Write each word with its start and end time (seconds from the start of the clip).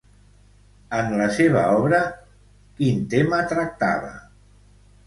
En 0.99 1.13
la 1.19 1.27
seva 1.35 1.67
obra, 1.75 2.01
quin 2.81 3.07
tema 3.17 3.45
tractava? 3.55 4.15